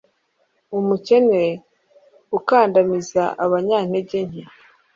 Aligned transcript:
umukene 0.77 1.41
ukandamiza 2.37 3.23
abanyantege 3.43 4.19
nke 4.27 4.43